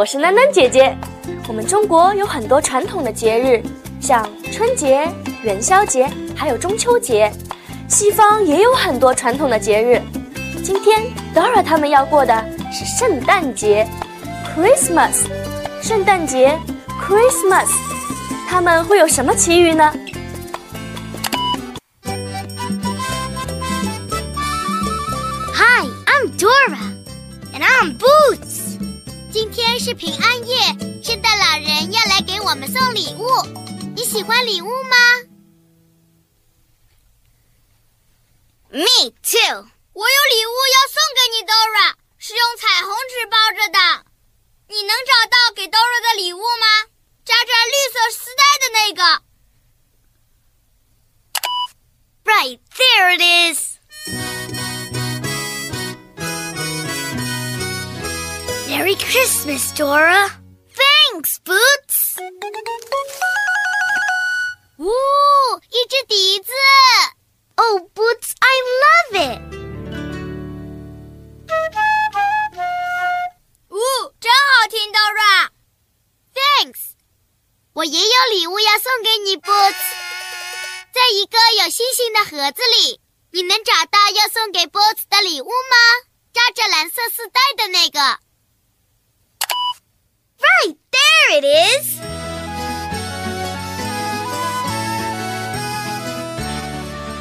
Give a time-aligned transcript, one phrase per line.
[0.00, 0.96] 我是囡囡姐姐。
[1.46, 3.62] 我们中国有很多传统的节日，
[4.00, 5.06] 像春节、
[5.42, 7.30] 元宵节，还有中秋节。
[7.86, 10.00] 西方也有很多传统的节日。
[10.64, 11.02] 今天
[11.34, 12.34] Dora 他们要过的
[12.72, 13.86] 是圣诞节
[14.56, 15.26] ，Christmas。
[15.82, 16.58] 圣诞节
[17.06, 17.68] ，Christmas。
[18.48, 19.92] 他们会有什么奇遇呢
[25.52, 26.78] ？Hi, I'm Dora,
[27.52, 28.49] and I'm Boots.
[29.32, 30.58] 今天是平安夜，
[31.04, 33.28] 圣诞老人要来给我们送礼物。
[33.94, 34.96] 你喜欢礼物吗
[38.70, 39.68] ？Me too。
[39.92, 44.04] 我有礼物要送给你，Dora，是用彩虹纸包着的。
[44.66, 46.90] 你能找到给 Dora 的礼物吗？
[47.24, 49.22] 扎着绿色丝带的那个。
[52.24, 53.22] Right there it
[53.54, 53.79] is.
[58.79, 60.31] Merry Christmas, Dora.
[60.73, 62.15] Thanks, Boots.
[64.77, 64.89] 呜，
[65.69, 66.51] 一只笛子。
[67.55, 69.39] Oh, Boots, I love it.
[73.69, 73.79] 呜，
[74.19, 76.95] 真好听，Dora。Thanks.
[77.73, 79.75] 我也有礼物要送给你，Boots。
[80.93, 82.99] 在一个有星星的盒子里，
[83.31, 85.77] 你能找到要送给 Boots 的礼物吗？
[86.33, 88.19] 扎着蓝色丝带的那个。
[90.59, 91.99] Right, there it is!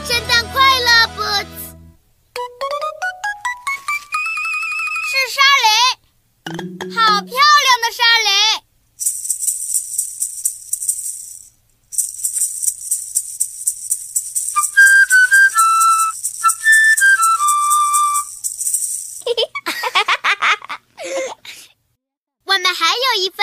[0.05, 1.77] 圣诞快乐，Boots！
[5.11, 5.67] 是沙雷，
[6.95, 7.58] 好漂亮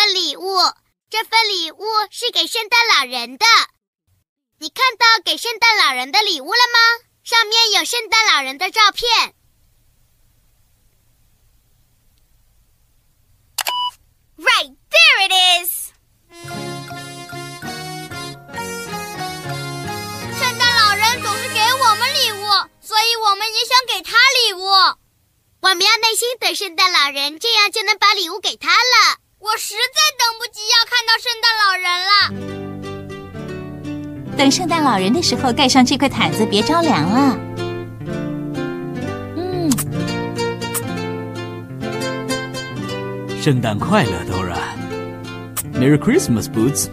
[0.06, 0.56] 份礼物，
[1.10, 3.44] 这份礼物是给圣诞老人的。
[4.60, 6.78] 你看到给圣诞老人的礼物了吗？
[7.24, 9.34] 上面有圣诞老人的照片。
[14.36, 15.32] Right there it
[15.66, 15.90] is。
[20.38, 22.46] 圣诞老人总是给我们礼物，
[22.80, 24.68] 所以我们也想给他礼物。
[25.62, 29.18] 我们要耐心等圣诞老人，这样就能把礼物给他了。
[29.46, 32.12] 我实在等不及要看到圣诞老人了。
[34.36, 37.38] 等圣诞老人的时候，盖上这块毯子，别着凉了。
[39.36, 39.70] 嗯。
[43.40, 44.58] 圣诞快乐，Dora。
[45.74, 46.88] Merry Christmas, Boots。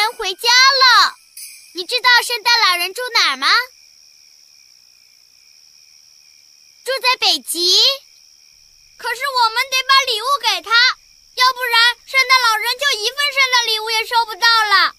[0.00, 1.14] 人回家了。
[1.74, 3.46] 你知道圣诞老人住哪儿吗？
[6.84, 7.78] 住在北极。
[8.96, 14.94] 可是我们得把礼物给他，要不然圣诞老人就一份圣诞礼物也收不到了。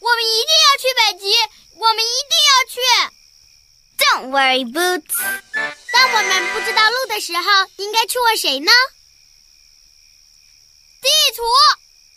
[0.00, 1.32] 我们一定要去北极，
[1.76, 2.80] 我们一定要去。
[3.98, 5.16] Don't worry, Boots。
[5.92, 8.72] 当我们不知道路的时候，应该去问谁呢？
[11.00, 11.42] 地图，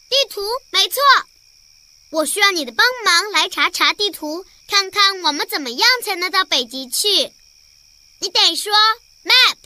[0.09, 0.41] 地图，
[0.71, 1.01] 没错。
[2.15, 7.33] 我需要你的帮忙来查查地图，看看我们怎么样才能到北极去。
[8.21, 8.71] 你得说
[9.25, 9.57] map。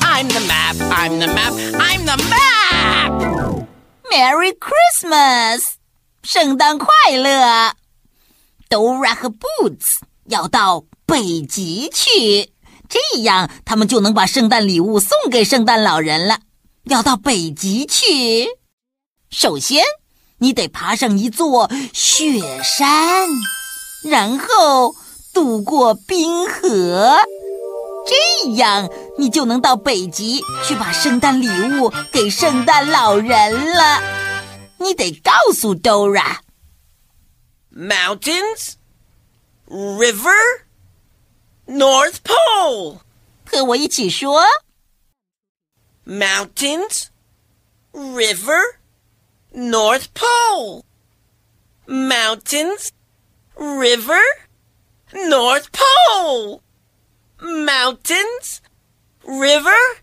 [0.00, 0.76] I'm the map.
[0.76, 1.52] I'm the map.
[1.74, 3.66] I'm the map.
[4.08, 5.72] Merry Christmas，
[6.22, 6.86] 圣诞快
[7.16, 7.74] 乐
[8.68, 12.52] ！Dora 和 Boots 要到北极去，
[12.88, 16.38] 这样他们就能把圣诞礼物送给圣诞老人了。
[16.88, 18.48] 要到北极去，
[19.28, 19.82] 首先
[20.38, 23.28] 你得爬上一座雪山，
[24.04, 24.94] 然后
[25.34, 27.16] 渡过冰河，
[28.06, 28.88] 这样
[29.18, 31.48] 你就能到北极去把圣诞礼
[31.80, 34.00] 物给圣诞老人了。
[34.78, 36.36] 你得告诉 Dora。
[37.74, 38.74] Mountains,
[39.68, 40.62] river,
[41.66, 43.00] North Pole.
[43.44, 44.44] 和我一起说。
[46.05, 47.11] Mountains,
[47.93, 48.79] river,
[49.53, 50.85] North Pole.
[51.87, 52.91] Mountains,
[53.55, 54.21] river,
[55.13, 56.61] North Pole.
[57.39, 58.61] Mountains,
[59.25, 60.01] river,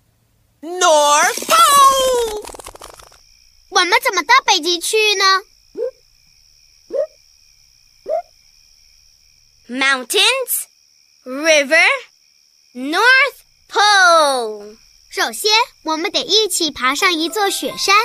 [0.62, 2.44] North Pole.
[3.70, 5.24] 我们怎么到北极去呢？
[9.68, 10.66] mountains,
[11.24, 11.86] river,
[12.74, 14.78] North Pole。
[15.15, 15.51] 首先，
[15.83, 17.95] 我们得一起爬上一座雪山，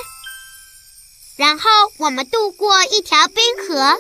[1.39, 3.99] 然后我们渡过一条冰河，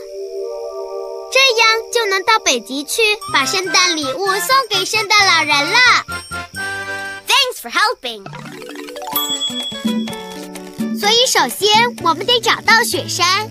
[1.33, 3.01] 这样就能到北极去，
[3.33, 5.79] 把圣诞礼物送给圣诞老人了。
[7.27, 8.25] Thanks for helping。
[11.01, 13.49] 所以，首先我们得找到雪山。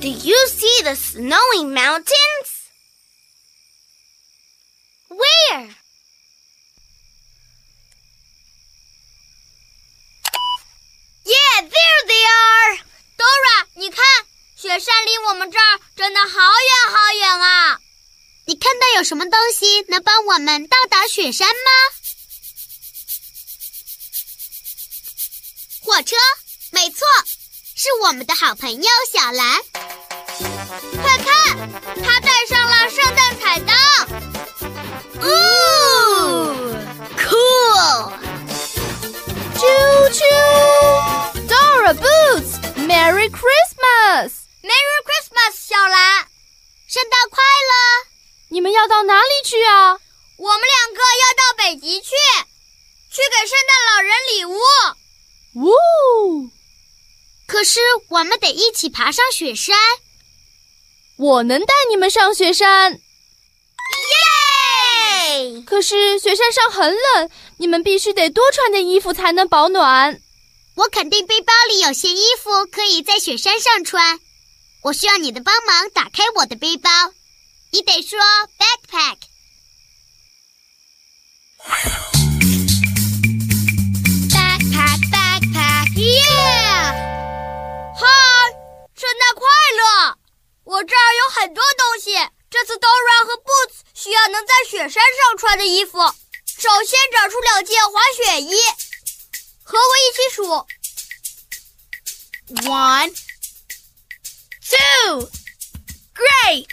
[0.00, 2.48] Do you see the snowy mountains?
[5.10, 5.74] Where?
[11.26, 12.76] Yeah, there they are.
[13.16, 14.04] Dora，你看，
[14.56, 17.78] 雪山离我们这儿真的好远好远啊！
[18.44, 21.54] 你看到有什么东西能帮我们到达雪山吗？
[25.80, 26.14] 火车，
[26.70, 27.00] 没错，
[27.74, 29.60] 是我们的好朋友小兰。
[31.02, 31.58] 快看，
[32.04, 33.74] 他带上了圣诞彩灯。
[35.24, 36.76] Ooh,
[37.18, 38.12] cool!
[39.58, 41.48] Choo choo!
[41.48, 44.46] Dora Boots, Merry Christmas!
[44.62, 46.28] Merry Christmas，小蓝。
[46.86, 47.53] 圣诞快乐！
[48.54, 49.98] 你们要到哪里去啊？
[50.36, 52.10] 我们两个要到北极去，
[53.10, 54.54] 去给圣诞老人礼物。
[55.66, 56.50] 呜！
[57.48, 57.80] 可是
[58.10, 59.76] 我们得一起爬上雪山。
[61.16, 62.92] 我能带你们上雪山，
[65.32, 65.64] 耶！
[65.66, 67.28] 可是雪山上很冷，
[67.58, 70.20] 你们必须得多穿点衣服才能保暖。
[70.76, 74.20] 我肯定背包里有些衣服可以在雪山上穿。
[74.84, 76.88] 我需要你的帮忙打开我的背包。
[77.74, 78.16] 你得说
[78.56, 79.18] backpack。
[84.30, 86.94] Backpack, backpack, yeah！
[87.98, 88.06] 嗨，
[88.94, 89.42] 圣诞快
[89.74, 90.16] 乐！
[90.62, 92.12] 我这儿有很多东西，
[92.48, 95.98] 这次 Dora 和 Boots 需要能在雪山上穿的衣服。
[95.98, 98.54] 首先找出两件滑雪衣，
[99.64, 100.44] 和我一起数
[102.70, 103.12] ：one,
[104.62, 105.28] two,
[106.14, 106.68] great！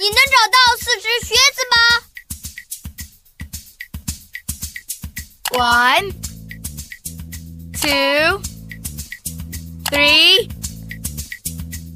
[0.00, 1.76] 你能找到四只靴子吗
[5.50, 6.06] ？One,
[7.72, 8.40] two,
[9.90, 10.48] three,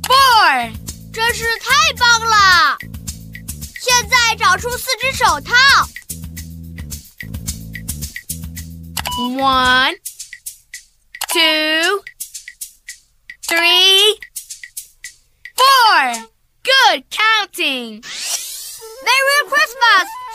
[0.02, 0.72] four！
[1.12, 2.76] 真是太棒了！
[3.80, 5.54] 现在找出四只手套。
[9.38, 9.94] One,
[11.28, 11.40] two,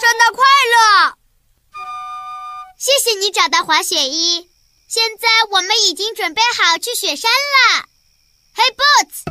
[0.08, 0.42] 圣诞快
[0.74, 1.18] 乐！
[2.80, 4.50] 谢谢你找到滑雪衣。
[4.88, 7.84] 现在我们已经准备好去雪山了。
[8.56, 9.26] Hey，Boots，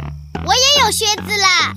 [0.47, 1.73] 我也有靴子啦。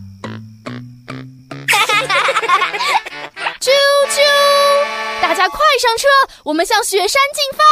[3.61, 3.71] 啾
[4.09, 5.21] 啾！
[5.21, 6.09] 大家快上车，
[6.43, 7.63] 我们向雪山进发！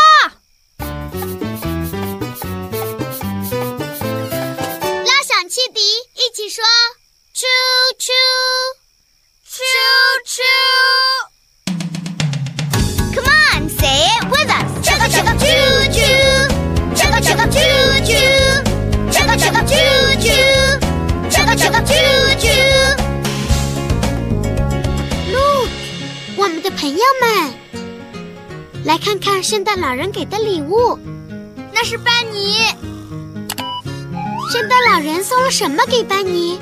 [5.04, 5.82] 拉响汽笛，
[6.14, 6.64] 一起说
[7.36, 7.44] 啾
[8.00, 8.14] 啾
[9.58, 11.18] Choo choo!
[13.16, 14.70] Come on, say it with us.
[14.86, 16.46] Chugga chugga choo choo.
[16.94, 18.62] Chugga chugga choo choo.
[19.10, 20.78] Chugga chugga choo choo.
[21.32, 22.86] Chugga chugga choo choo.
[25.34, 25.70] Look,
[26.38, 27.56] 我们的朋友们，
[28.86, 31.00] 来看看圣诞老人给的礼物。
[31.74, 32.60] 那是班尼。
[34.52, 36.60] 圣诞老人送了什么给班尼？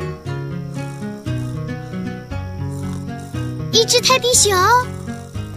[3.75, 4.53] 一只泰迪熊。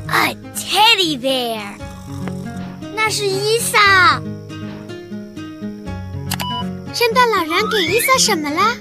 [0.09, 1.61] A teddy bear。
[2.97, 4.21] 那是伊萨。
[6.93, 8.75] 圣诞老人给伊萨什么了？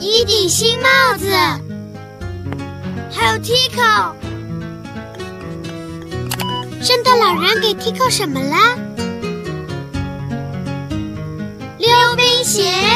[0.00, 1.30] 一顶新帽子。
[3.12, 4.12] 还有 Tico。
[6.82, 8.56] 圣诞老人给 Tico 什么了？
[11.78, 12.89] 溜冰鞋。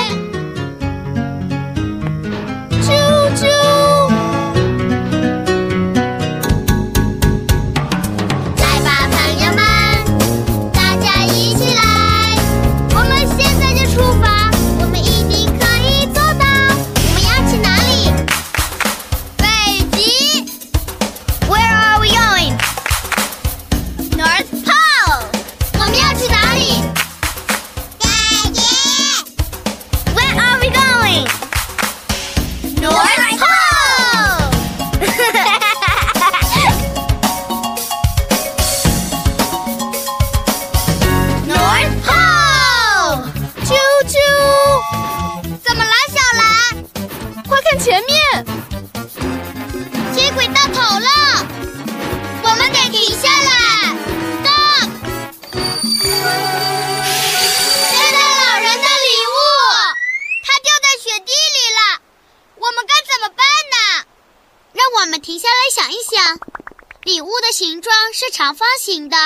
[68.37, 69.17] 长方形的，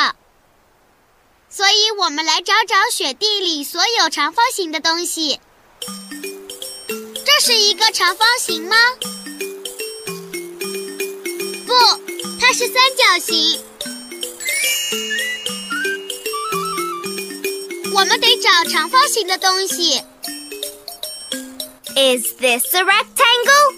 [1.48, 5.40] 所以我们来找找雪地里所有长方形的东西。
[7.24, 8.76] 这是一个长方形吗？
[11.66, 11.72] 不，
[12.38, 13.64] 它是三角形。
[17.94, 20.02] 我们得找长方形的东西。
[21.96, 23.72] Is this a rectangle?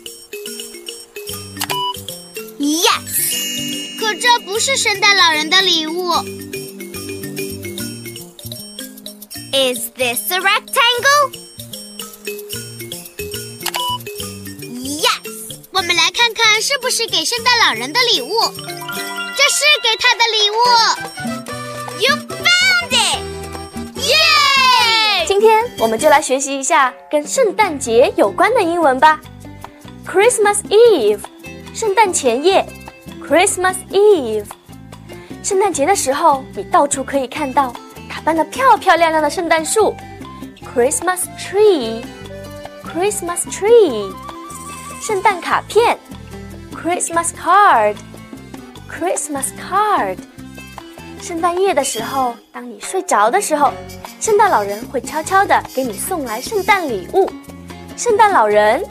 [2.59, 3.60] Yes.
[4.11, 6.11] 可这不是圣诞老人的礼物。
[9.53, 11.31] Is this a rectangle?
[14.67, 15.61] Yes.
[15.71, 18.33] 我们来看看是不是给圣诞老人的礼物。
[18.57, 20.57] 这是给他的礼物。
[22.01, 23.21] You found it.
[24.09, 25.25] 耶！
[25.29, 29.21] 今天我们就来学习一下跟圣诞节有关的英文吧。
[30.05, 31.21] Christmas Eve，
[31.73, 32.67] 圣诞前夜。
[33.31, 34.45] Christmas Eve，
[35.45, 37.73] 圣诞节的时候，你到处可以看到
[38.09, 39.95] 打扮的漂漂亮亮的圣诞树。
[40.75, 44.13] Christmas tree，Christmas tree，
[45.01, 45.97] 圣诞卡片。
[46.75, 50.19] Christmas card，Christmas card。
[51.21, 53.73] 圣诞夜的时候，当你睡着的时候，
[54.19, 57.31] 圣诞老人会悄悄地给你送来圣诞礼物。
[57.97, 58.85] 圣诞老人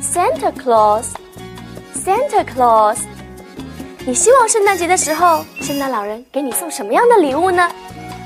[0.00, 2.96] ，Santa Claus，Santa Claus。
[4.04, 7.70] 你希望圣诞节的时候，圣诞老人给你送什么样的礼物呢？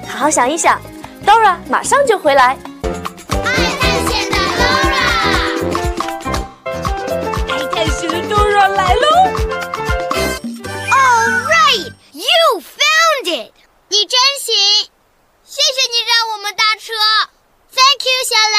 [0.08, 0.80] 好好想一想
[1.24, 2.56] ，Dora 马上就回来。
[3.44, 5.06] 爱探险的 Dora，
[7.52, 9.06] 爱探险的 Dora 来喽
[10.90, 13.52] ！All right, you found it.
[13.88, 14.54] 你真行
[15.44, 16.94] 谢谢你让我们搭车。
[17.70, 18.56] ，Thank you，小兰。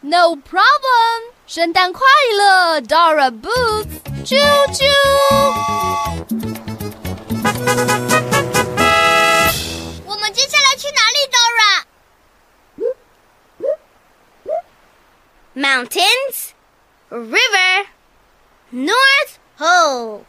[0.00, 2.00] No problem，圣诞快
[2.36, 4.36] 乐，Dora Boots，啾
[4.72, 4.84] 啾。
[10.05, 11.85] 我们接下来去哪里，Dora？
[15.53, 16.53] Mountains,
[17.09, 17.87] river,
[18.71, 20.23] North Pole.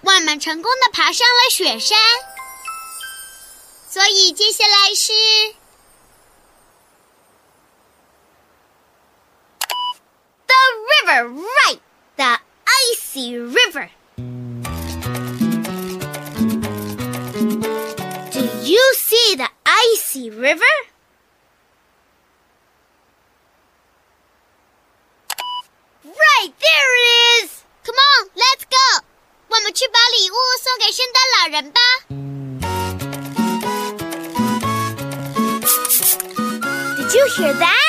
[0.00, 1.96] 我们成功的爬上了雪山，
[3.88, 5.12] 所以接下来是
[10.46, 10.54] The
[10.90, 11.80] river, right.
[12.16, 13.90] The icy river.
[18.68, 20.74] you see the icy river?
[26.04, 27.64] Right there it is.
[27.84, 29.04] Come on, let's go.
[29.48, 31.80] 我们去把礼物送给圣诞老人吧。
[36.98, 37.87] Did you hear that?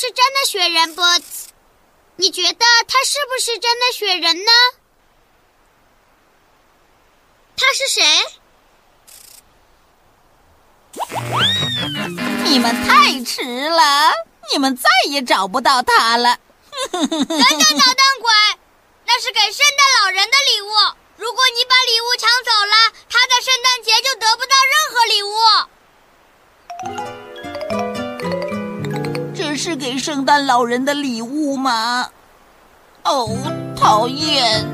[0.00, 1.50] 是真的雪人，Boots。
[2.16, 4.50] 你觉得他是不是真的雪人呢？
[7.54, 8.02] 他是谁？
[12.44, 14.10] 你们太迟了，
[14.50, 16.38] 你们再也找不到他了。
[16.92, 18.32] 等等，捣蛋鬼，
[19.04, 20.70] 那是给圣诞老人的礼物。
[21.18, 24.56] 如果你把礼物抢走了，他在圣诞节就得不到
[29.50, 32.08] 这是给圣诞老人的礼物吗？
[33.02, 33.36] 哦，
[33.74, 34.64] 讨厌！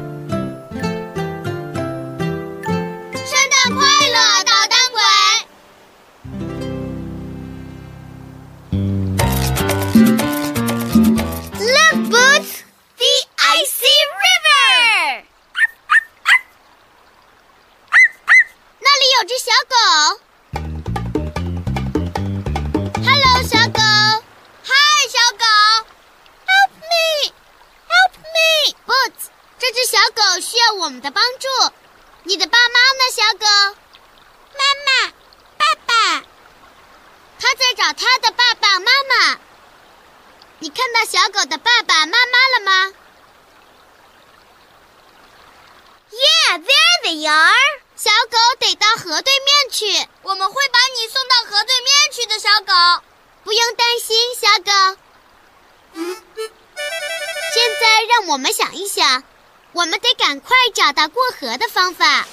[58.26, 59.22] 让我们想一想，
[59.70, 62.26] 我们得赶快找到过河的方法。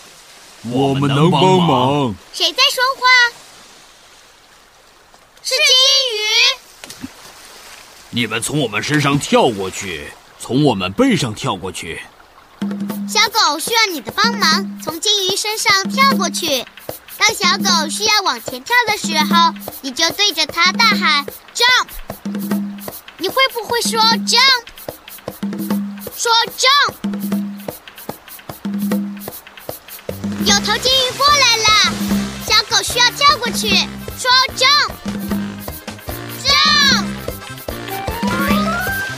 [0.64, 2.16] 我们能帮忙。
[2.34, 3.06] 谁在说话？
[5.44, 5.76] 是金
[6.18, 7.08] 鱼。
[8.10, 12.02] 你们从我们身上跳过去，从我们背上跳过去。
[13.08, 16.66] 小狗需要你的帮忙，从金鱼身上跳过去。
[17.20, 21.88] 当小狗需要往前跳的时候，你就对着它大喊 “jump”。
[23.20, 24.64] 你会不会说 “jump”？
[26.16, 26.94] 说 “jump”。
[30.46, 31.68] 有头鲸鱼过来了，
[32.46, 33.70] 小狗需要跳过去，
[34.18, 34.92] 说 “jump”。
[36.44, 37.06] jump。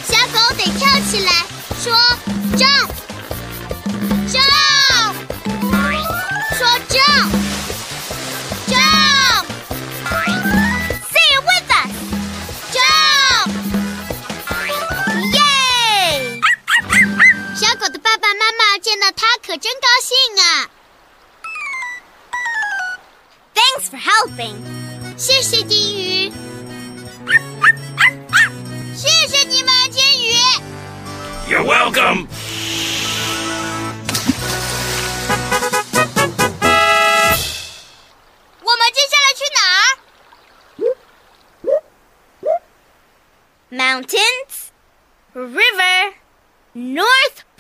[0.08, 1.32] 小狗得跳起来，
[1.84, 1.94] 说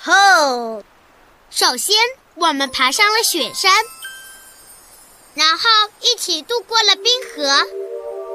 [0.06, 0.84] North Pole.
[1.50, 1.96] 首先
[2.36, 3.72] 我们爬上了雪山，
[5.34, 5.64] 然后
[6.02, 7.66] 一起渡过了冰河，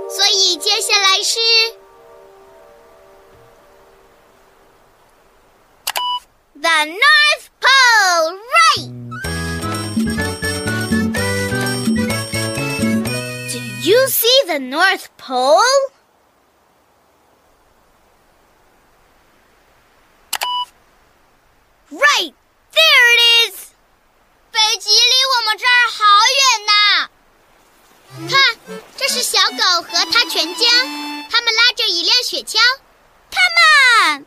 [0.08, 1.38] 所以接下来是
[6.60, 8.90] The North Pole, right!
[13.52, 15.60] Do you see the North Pole?
[21.90, 22.34] Right!
[22.72, 23.56] There it is!
[24.52, 26.04] 北极离我们这儿好
[26.38, 27.08] 远呐！
[28.28, 28.38] 看，
[28.96, 30.68] 这是小狗和它全家，
[31.30, 32.58] 他们拉着一辆雪橇。
[33.32, 34.26] Come on!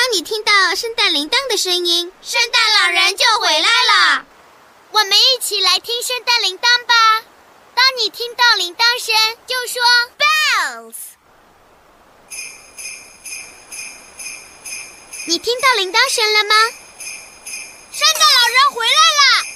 [0.00, 4.24] 当你听到圣诞铃铛的声音，圣诞老人就回来了。
[4.92, 7.24] 我们一起来听圣诞铃铛吧。
[7.74, 9.82] 当你听到铃铛声，就说
[10.16, 10.94] bells。
[15.26, 16.54] 你听到铃铛声了吗？
[17.90, 19.46] 圣诞老人回来了。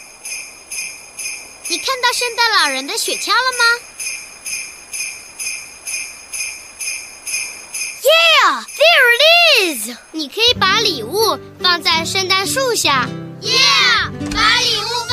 [1.68, 3.80] 你看到圣诞老人的雪橇了吗
[8.02, 9.96] ？Yeah, there it is。
[10.12, 13.08] 你可以把礼物放在圣诞树下。
[13.40, 15.08] Yeah，把礼物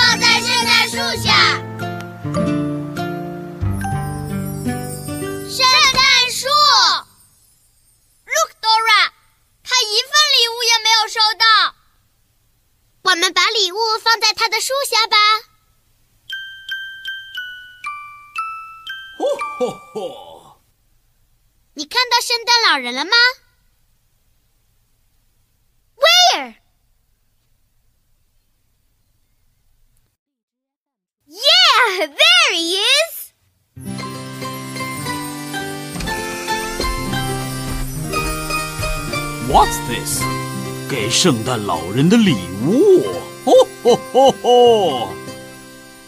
[41.18, 43.02] 圣诞老人的礼物！
[43.44, 45.14] 吼吼吼吼！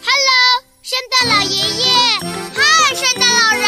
[0.03, 1.85] Hello，圣诞老爷爷。
[2.53, 3.65] 嗨，圣诞老人。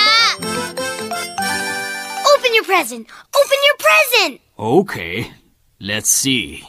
[2.26, 3.06] Open your present.
[3.32, 4.40] Open your present.
[4.56, 5.32] Okay,
[5.80, 6.64] let's see.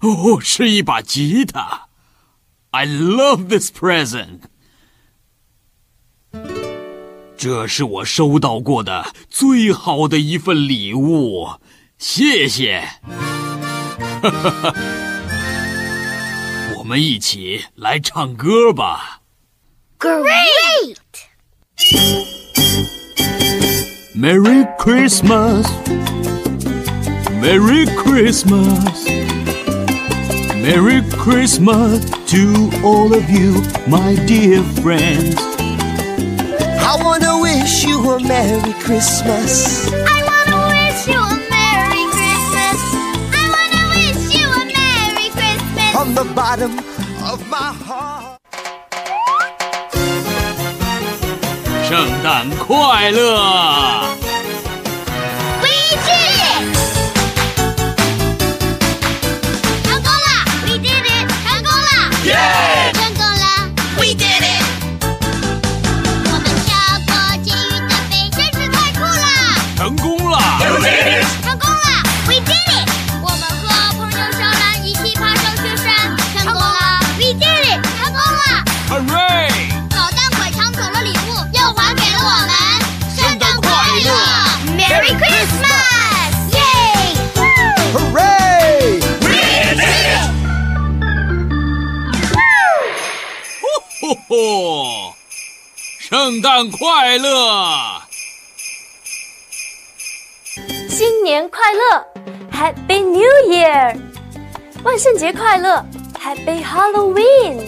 [0.00, 1.88] 哦，是一把吉他。
[2.70, 4.40] I love this present.
[7.39, 11.51] 这是我收到过的最好的一份礼物，
[11.97, 12.83] 谢谢。
[16.75, 19.21] 我们一起来唱歌吧。
[19.97, 20.97] Great!
[24.13, 25.65] Merry Christmas,
[27.41, 29.07] Merry Christmas,
[30.61, 35.58] Merry Christmas to all of you, my dear friends.
[36.90, 39.88] I wanna wish you a Merry Christmas.
[39.92, 42.80] I wanna wish you a Merry Christmas.
[43.40, 45.90] I wanna wish you a Merry Christmas.
[45.96, 46.72] From the bottom
[47.32, 48.38] of my heart.
[51.88, 54.27] 圣诞快乐！
[96.09, 98.01] 圣诞快乐！
[100.89, 102.03] 新年快乐
[102.51, 103.95] ，Happy New Year！
[104.83, 105.85] 万圣节快乐
[106.19, 107.61] ，Happy Halloween！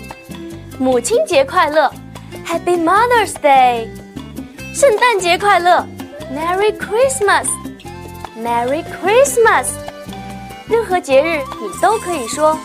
[0.79, 1.93] 母亲节快乐
[2.43, 3.87] ，Happy Mother's Day！
[4.73, 5.85] 圣诞节快乐
[6.33, 9.67] ，Merry Christmas！Merry Christmas！
[10.67, 12.57] 任何节日你都可以说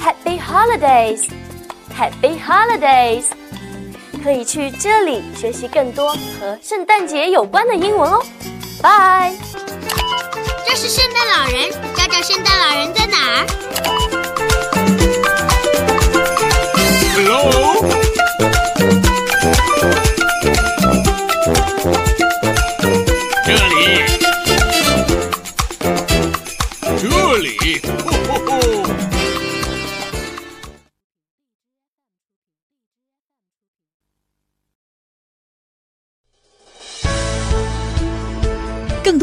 [0.00, 3.24] Happy Holidays！Happy Holidays！
[4.24, 8.24] 可以去这里学习更多和圣诞节有关的英文哦。
[8.80, 9.34] 拜。
[10.66, 13.46] 这是圣诞老人，找找圣诞老人在哪儿
[17.14, 18.13] ？Hello？